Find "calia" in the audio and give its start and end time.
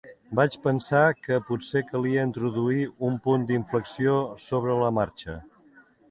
1.91-2.23